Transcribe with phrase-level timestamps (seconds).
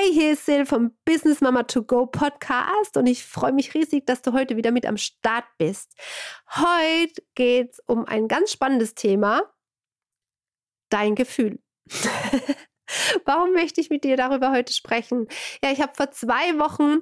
[0.00, 4.06] Hey, hier ist Sil vom Business Mama to Go Podcast und ich freue mich riesig,
[4.06, 5.92] dass du heute wieder mit am Start bist.
[6.54, 9.42] Heute geht es um ein ganz spannendes Thema,
[10.88, 11.58] dein Gefühl.
[13.24, 15.26] Warum möchte ich mit dir darüber heute sprechen?
[15.64, 17.00] Ja, ich habe vor zwei Wochen,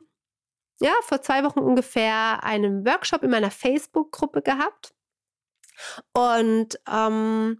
[0.80, 4.94] ja, vor zwei Wochen ungefähr einen Workshop in meiner Facebook-Gruppe gehabt.
[6.14, 7.58] Und ähm,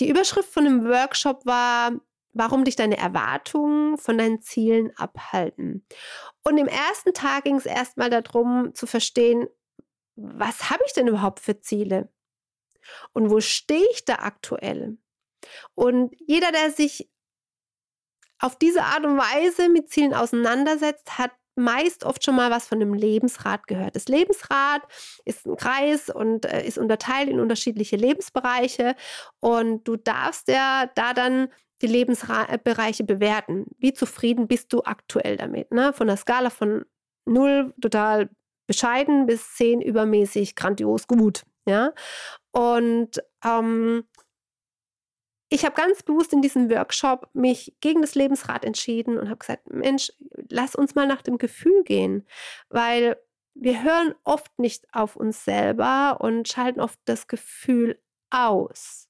[0.00, 1.92] die Überschrift von dem Workshop war
[2.34, 5.86] warum dich deine Erwartungen von deinen Zielen abhalten.
[6.42, 9.48] Und im ersten Tag ging es erstmal darum zu verstehen,
[10.16, 12.12] was habe ich denn überhaupt für Ziele?
[13.12, 14.98] Und wo stehe ich da aktuell?
[15.74, 17.10] Und jeder, der sich
[18.38, 22.80] auf diese Art und Weise mit Zielen auseinandersetzt, hat meist oft schon mal was von
[22.80, 23.94] dem Lebensrad gehört.
[23.96, 24.82] Das Lebensrad
[25.24, 28.96] ist ein Kreis und äh, ist unterteilt in unterschiedliche Lebensbereiche
[29.40, 31.48] und du darfst ja da dann
[31.82, 33.66] die Lebensbereiche bewerten.
[33.78, 35.72] Wie zufrieden bist du aktuell damit?
[35.72, 35.92] Ne?
[35.92, 36.84] Von der Skala von
[37.26, 38.30] 0 total
[38.66, 41.44] bescheiden bis 10 übermäßig grandios gut.
[41.66, 41.92] Ja?
[42.52, 44.04] Und ähm,
[45.50, 49.70] ich habe ganz bewusst in diesem Workshop mich gegen das Lebensrad entschieden und habe gesagt,
[49.70, 50.12] Mensch,
[50.48, 52.26] lass uns mal nach dem Gefühl gehen,
[52.68, 53.16] weil
[53.54, 58.00] wir hören oft nicht auf uns selber und schalten oft das Gefühl
[58.30, 59.08] aus.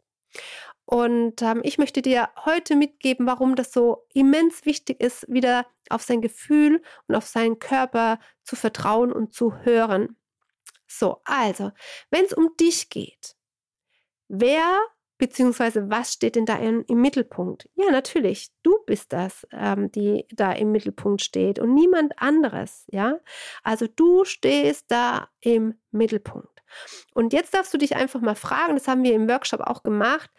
[0.87, 6.03] Und ähm, ich möchte dir heute mitgeben, warum das so immens wichtig ist, wieder auf
[6.03, 10.17] sein Gefühl und auf seinen Körper zu vertrauen und zu hören.
[10.87, 11.73] So, also,
[12.11, 13.37] wenn es um dich geht,
[14.29, 14.79] wer
[15.19, 17.69] beziehungsweise was steht denn da in, im Mittelpunkt?
[17.77, 23.19] Ja, natürlich, du bist das, ähm, die da im Mittelpunkt steht und niemand anderes, ja?
[23.63, 26.54] Also du stehst da im Mittelpunkt.
[27.15, 30.31] Und jetzt darfst du dich einfach mal fragen, das haben wir im Workshop auch gemacht,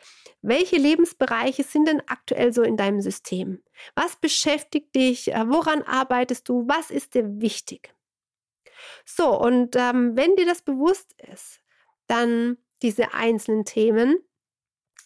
[0.41, 3.63] welche Lebensbereiche sind denn aktuell so in deinem System?
[3.95, 5.33] Was beschäftigt dich?
[5.33, 6.67] Äh, woran arbeitest du?
[6.67, 7.95] Was ist dir wichtig?
[9.05, 11.61] So, und ähm, wenn dir das bewusst ist,
[12.07, 14.17] dann diese einzelnen Themen,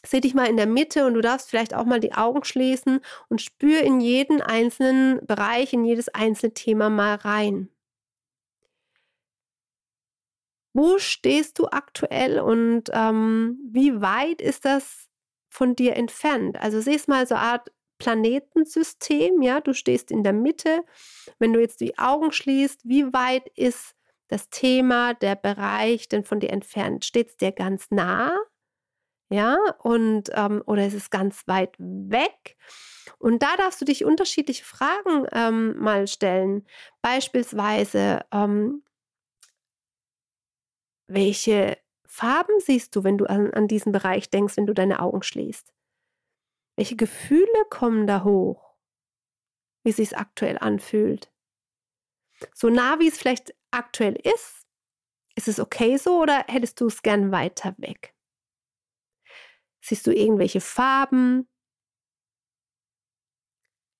[0.06, 3.00] seh dich mal in der Mitte und du darfst vielleicht auch mal die Augen schließen
[3.30, 7.70] und spür in jeden einzelnen Bereich, in jedes einzelne Thema mal rein.
[10.74, 15.09] Wo stehst du aktuell und ähm, wie weit ist das
[15.50, 16.57] von dir entfernt.
[16.62, 20.84] Also sieh es mal so eine Art Planetensystem, ja, du stehst in der Mitte.
[21.38, 23.96] Wenn du jetzt die Augen schließt, wie weit ist
[24.30, 27.03] das Thema, der Bereich denn von dir entfernt?
[27.03, 28.38] Steht es dir ganz nah?
[29.31, 32.56] Ja, und ähm, oder ist es ganz weit weg?
[33.19, 36.66] Und da darfst du dich unterschiedliche Fragen ähm, mal stellen.
[37.01, 38.84] Beispielsweise, ähm,
[41.09, 45.24] welche Farben siehst du, wenn du an, an diesen Bereich denkst, wenn du deine Augen
[45.24, 45.74] schließt?
[46.75, 48.75] Welche Gefühle kommen da hoch?
[49.84, 51.31] Wie sich es aktuell anfühlt?
[52.53, 54.66] So nah wie es vielleicht aktuell ist,
[55.36, 58.14] ist es okay so oder hättest du es gern weiter weg?
[59.81, 61.48] Siehst du irgendwelche Farben?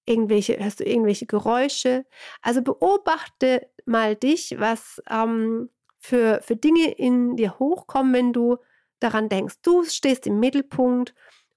[0.06, 2.06] Irgendwelche, hörst du irgendwelche Geräusche?
[2.42, 5.69] Also beobachte mal dich, was ähm,
[6.00, 8.58] für, für Dinge in dir hochkommen, wenn du
[9.00, 9.56] daran denkst.
[9.62, 11.14] Du stehst im Mittelpunkt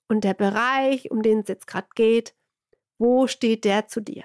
[0.08, 2.34] und der Bereich, um den es jetzt gerade geht,
[2.98, 4.24] wo steht der zu dir?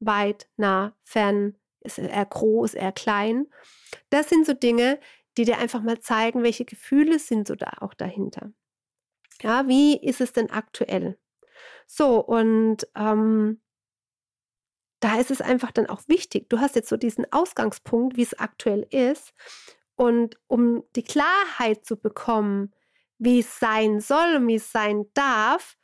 [0.00, 3.46] Weit, nah, fern, ist er groß, er klein?
[4.10, 4.98] Das sind so Dinge,
[5.36, 8.52] die dir einfach mal zeigen, welche Gefühle sind so da auch dahinter.
[9.40, 11.18] Ja, wie ist es denn aktuell?
[11.86, 13.60] So, und ähm,
[15.02, 16.48] da ist es einfach dann auch wichtig.
[16.48, 19.34] Du hast jetzt so diesen Ausgangspunkt, wie es aktuell ist.
[19.96, 22.72] Und um die Klarheit zu bekommen,
[23.18, 25.76] wie es sein soll und wie es sein darf,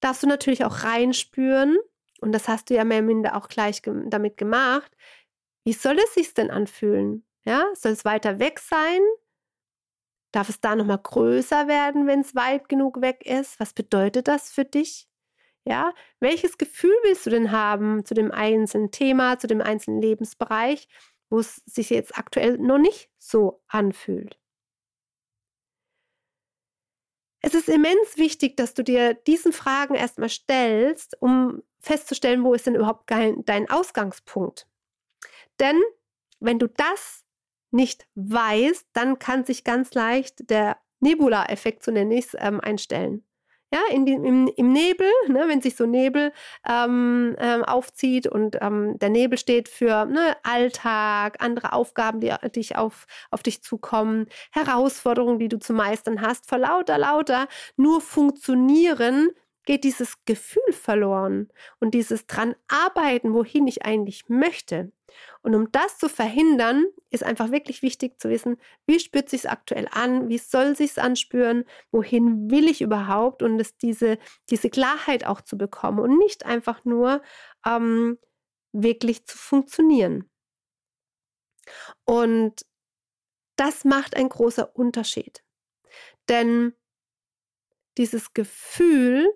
[0.00, 1.76] darfst du natürlich auch reinspüren.
[2.20, 4.96] Und das hast du ja mehr oder minder auch gleich damit gemacht.
[5.64, 7.26] Wie soll es sich denn anfühlen?
[7.44, 9.00] Ja, soll es weiter weg sein?
[10.30, 13.58] Darf es da nochmal größer werden, wenn es weit genug weg ist?
[13.58, 15.08] Was bedeutet das für dich?
[15.66, 20.88] Ja, welches Gefühl willst du denn haben zu dem einzelnen Thema, zu dem einzelnen Lebensbereich,
[21.30, 24.38] wo es sich jetzt aktuell noch nicht so anfühlt?
[27.40, 32.66] Es ist immens wichtig, dass du dir diesen Fragen erstmal stellst, um festzustellen, wo ist
[32.66, 34.66] denn überhaupt dein Ausgangspunkt.
[35.60, 35.80] Denn
[36.40, 37.24] wenn du das
[37.70, 43.24] nicht weißt, dann kann sich ganz leicht der Nebula-Effekt, so nenne ich es, ähm, einstellen.
[43.74, 46.32] Ja, in im, im Nebel, ne, wenn sich so Nebel
[46.64, 52.76] ähm, ähm, aufzieht und ähm, der Nebel steht für ne, Alltag, andere Aufgaben, die dich
[52.76, 59.30] auf, auf dich zukommen, Herausforderungen, die du zu meistern hast, vor lauter, lauter nur funktionieren,
[59.64, 61.48] geht dieses Gefühl verloren
[61.80, 64.92] und dieses dran arbeiten, wohin ich eigentlich möchte.
[65.42, 68.56] Und um das zu verhindern, ist einfach wirklich wichtig zu wissen,
[68.86, 73.76] wie spürt sich aktuell an, wie soll sich anspüren, wohin will ich überhaupt und es
[73.76, 74.18] diese,
[74.50, 77.22] diese Klarheit auch zu bekommen und nicht einfach nur
[77.66, 78.18] ähm,
[78.72, 80.28] wirklich zu funktionieren.
[82.04, 82.66] Und
[83.56, 85.42] das macht einen großen Unterschied.
[86.28, 86.74] Denn
[87.96, 89.30] dieses Gefühl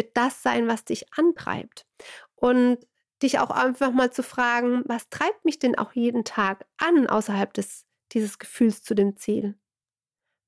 [0.00, 1.86] wird das sein, was dich antreibt.
[2.34, 2.78] Und
[3.22, 7.52] dich auch einfach mal zu fragen, was treibt mich denn auch jeden Tag an außerhalb
[7.52, 9.58] des, dieses Gefühls zu dem Ziel?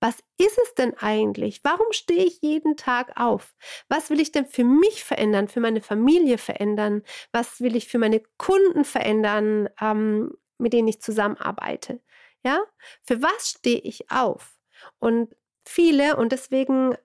[0.00, 1.60] Was ist es denn eigentlich?
[1.64, 3.54] Warum stehe ich jeden Tag auf?
[3.88, 7.02] Was will ich denn für mich verändern, für meine Familie verändern?
[7.30, 12.00] Was will ich für meine Kunden verändern, ähm, mit denen ich zusammenarbeite?
[12.42, 12.64] Ja,
[13.04, 14.58] für was stehe ich auf?
[14.98, 16.96] Und viele, und deswegen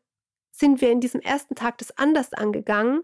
[0.58, 3.02] sind wir in diesem ersten Tag das anders angegangen,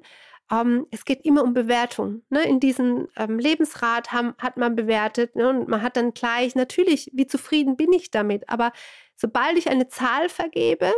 [0.52, 2.24] ähm, es geht immer um Bewertung.
[2.30, 2.44] Ne?
[2.44, 5.50] In diesem ähm, Lebensrat haben, hat man bewertet ne?
[5.50, 8.72] und man hat dann gleich, natürlich, wie zufrieden bin ich damit, aber
[9.16, 10.92] sobald ich eine Zahl vergebe,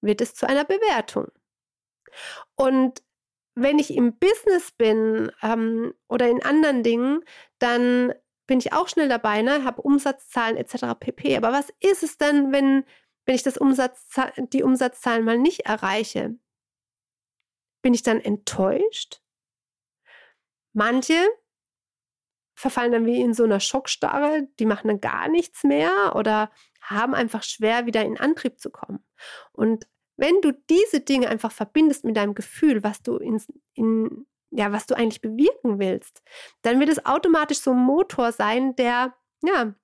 [0.00, 1.28] wird es zu einer Bewertung.
[2.56, 3.02] Und
[3.54, 7.24] wenn ich im Business bin ähm, oder in anderen Dingen,
[7.58, 8.12] dann
[8.46, 9.64] bin ich auch schnell dabei, ne?
[9.64, 10.98] habe Umsatzzahlen etc.
[10.98, 11.36] pp.
[11.36, 12.84] Aber was ist es denn, wenn,
[13.26, 14.06] wenn ich das Umsatz,
[14.52, 16.36] die Umsatzzahlen mal nicht erreiche?
[17.82, 19.20] Bin ich dann enttäuscht?
[20.72, 21.14] Manche
[22.54, 26.50] verfallen dann wie in so einer Schockstarre, die machen dann gar nichts mehr oder
[26.80, 29.04] haben einfach schwer, wieder in Antrieb zu kommen.
[29.52, 29.86] Und
[30.16, 33.42] wenn du diese Dinge einfach verbindest mit deinem Gefühl, was du in,
[33.74, 36.22] in ja, was du eigentlich bewirken willst,
[36.62, 39.74] dann wird es automatisch so ein Motor sein, der ja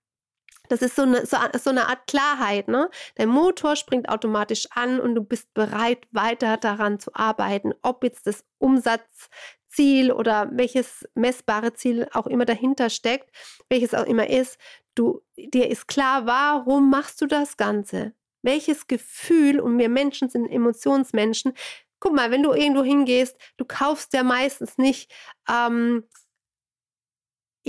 [0.70, 2.68] das ist so eine, so, so eine Art Klarheit.
[2.68, 2.88] Ne?
[3.18, 8.26] Der Motor springt automatisch an und du bist bereit, weiter daran zu arbeiten, ob jetzt
[8.26, 13.34] das Umsatzziel oder welches messbare Ziel auch immer dahinter steckt,
[13.68, 14.58] welches auch immer ist.
[14.94, 18.12] Du, dir ist klar, warum machst du das Ganze?
[18.42, 21.52] Welches Gefühl, und wir Menschen sind Emotionsmenschen,
[21.98, 25.12] guck mal, wenn du irgendwo hingehst, du kaufst ja meistens nicht
[25.48, 26.04] ähm,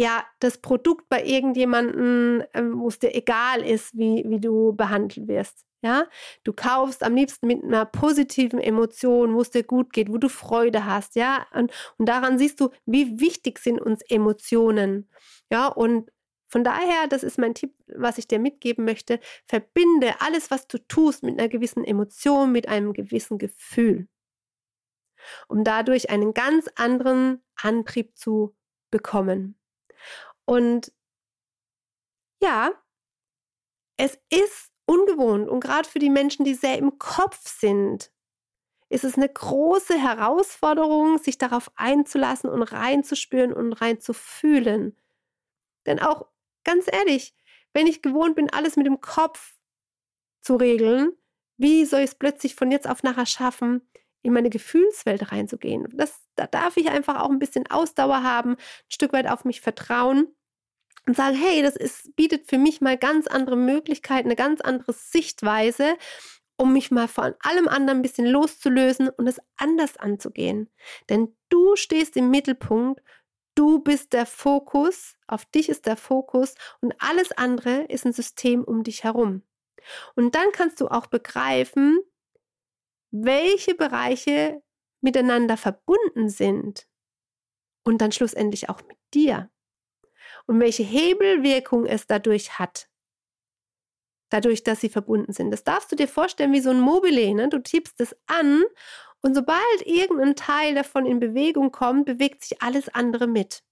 [0.02, 5.28] ja, das Produkt bei irgendjemandem, ähm, wo es dir egal ist, wie, wie du behandelt
[5.28, 5.64] wirst.
[5.84, 6.08] Ja,
[6.44, 10.28] du kaufst am liebsten mit einer positiven Emotion, wo es dir gut geht, wo du
[10.28, 11.16] Freude hast.
[11.16, 15.08] Ja, und, und daran siehst du, wie wichtig sind uns Emotionen.
[15.52, 16.10] Ja, und
[16.50, 19.20] von daher, das ist mein Tipp, was ich dir mitgeben möchte.
[19.46, 24.08] Verbinde alles, was du tust, mit einer gewissen Emotion, mit einem gewissen Gefühl,
[25.48, 28.56] um dadurch einen ganz anderen Antrieb zu
[28.90, 29.61] bekommen.
[30.46, 30.92] Und
[32.42, 32.72] ja,
[33.98, 38.12] es ist ungewohnt und gerade für die Menschen, die sehr im Kopf sind,
[38.90, 44.98] ist es eine große Herausforderung, sich darauf einzulassen und reinzuspüren und reinzufühlen.
[45.86, 46.28] Denn auch
[46.64, 47.34] ganz ehrlich,
[47.74, 49.56] wenn ich gewohnt bin, alles mit dem Kopf
[50.42, 51.14] zu regeln,
[51.58, 53.88] wie soll ich es plötzlich von jetzt auf nachher schaffen,
[54.24, 55.88] in meine Gefühlswelt reinzugehen.
[55.94, 58.58] Das, da darf ich einfach auch ein bisschen Ausdauer haben, ein
[58.90, 60.28] Stück weit auf mich vertrauen
[61.08, 64.94] und sagen, hey, das ist, bietet für mich mal ganz andere Möglichkeiten, eine ganz andere
[64.94, 65.96] Sichtweise,
[66.58, 70.70] um mich mal von allem anderen ein bisschen loszulösen und es anders anzugehen.
[71.10, 73.02] Denn du stehst im Mittelpunkt,
[73.56, 78.64] du bist der Fokus, auf dich ist der Fokus und alles andere ist ein System
[78.64, 79.42] um dich herum.
[80.16, 82.00] Und dann kannst du auch begreifen,
[83.12, 84.62] welche Bereiche
[85.02, 86.88] miteinander verbunden sind
[87.84, 89.50] und dann schlussendlich auch mit dir
[90.48, 92.88] und welche Hebelwirkung es dadurch hat.
[94.30, 95.52] Dadurch, dass sie verbunden sind.
[95.52, 97.34] Das darfst du dir vorstellen wie so ein Mobile.
[97.34, 97.50] Ne?
[97.50, 98.64] Du tippst es an
[99.22, 103.64] und sobald irgendein Teil davon in Bewegung kommt, bewegt sich alles andere mit.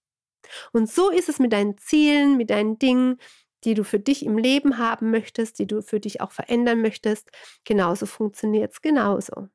[0.71, 3.19] Und so ist es mit deinen Zielen, mit deinen Dingen,
[3.63, 7.29] die du für dich im Leben haben möchtest, die du für dich auch verändern möchtest.
[7.65, 9.49] Genauso funktioniert es genauso.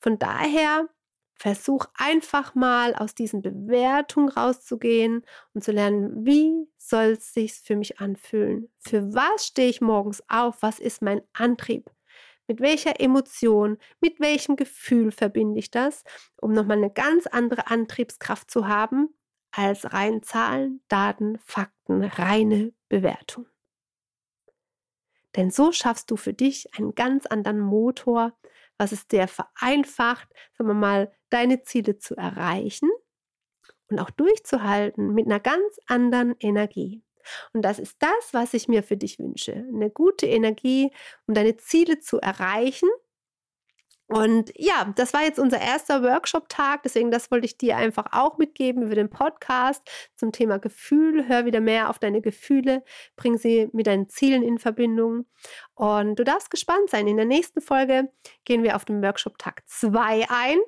[0.00, 0.88] Von daher
[1.34, 7.76] versuch einfach mal aus diesen Bewertungen rauszugehen und zu lernen, wie soll es sich für
[7.76, 8.70] mich anfühlen?
[8.78, 10.62] Für was stehe ich morgens auf?
[10.62, 11.90] Was ist mein Antrieb?
[12.48, 16.02] Mit welcher Emotion, mit welchem Gefühl verbinde ich das,
[16.40, 19.14] um nochmal eine ganz andere Antriebskraft zu haben,
[19.50, 23.46] als rein Zahlen, Daten, Fakten, reine Bewertung.
[25.36, 28.36] Denn so schaffst du für dich einen ganz anderen Motor,
[28.78, 32.90] was es dir vereinfacht, sagen wir mal, deine Ziele zu erreichen
[33.90, 37.02] und auch durchzuhalten mit einer ganz anderen Energie.
[37.52, 39.52] Und das ist das, was ich mir für dich wünsche.
[39.52, 40.90] Eine gute Energie,
[41.26, 42.88] um deine Ziele zu erreichen
[44.08, 48.38] und ja, das war jetzt unser erster Workshop-Tag, deswegen das wollte ich dir einfach auch
[48.38, 49.86] mitgeben über den Podcast
[50.16, 51.28] zum Thema Gefühl.
[51.28, 52.82] Hör wieder mehr auf deine Gefühle,
[53.16, 55.26] bring sie mit deinen Zielen in Verbindung.
[55.74, 57.06] Und du darfst gespannt sein.
[57.06, 58.10] In der nächsten Folge
[58.46, 60.58] gehen wir auf den Workshop-Tag 2 ein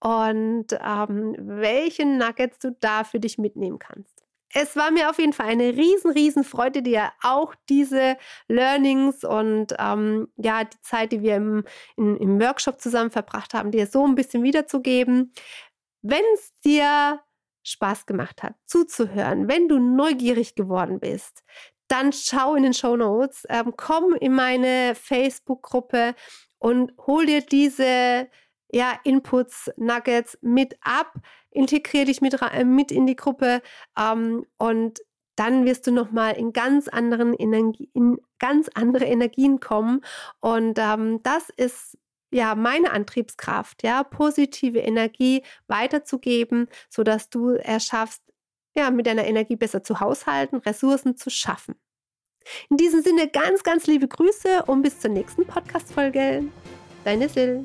[0.00, 4.19] und ähm, welche Nuggets du da für dich mitnehmen kannst.
[4.52, 8.16] Es war mir auf jeden Fall eine riesen, riesen Freude, dir auch diese
[8.48, 11.64] Learnings und ähm, ja, die Zeit, die wir im,
[11.96, 15.32] in, im Workshop zusammen verbracht haben, dir so ein bisschen wiederzugeben.
[16.02, 17.20] Wenn es dir
[17.62, 21.44] Spaß gemacht hat, zuzuhören, wenn du neugierig geworden bist,
[21.86, 26.14] dann schau in den Show Notes, ähm, komm in meine Facebook-Gruppe
[26.58, 28.28] und hol dir diese
[28.72, 31.14] ja, Inputs, Nuggets mit ab,
[31.50, 33.62] integriere dich mit, äh, mit in die Gruppe
[33.98, 35.00] ähm, und
[35.36, 37.90] dann wirst du nochmal in ganz anderen Energie,
[38.38, 40.02] ganz andere Energien kommen.
[40.40, 41.96] Und ähm, das ist
[42.30, 48.22] ja meine Antriebskraft, ja, positive Energie weiterzugeben, sodass du es schaffst,
[48.76, 51.74] ja, mit deiner Energie besser zu haushalten, Ressourcen zu schaffen.
[52.68, 56.44] In diesem Sinne ganz, ganz liebe Grüße und bis zur nächsten Podcast-Folge.
[57.04, 57.64] Deine Sil.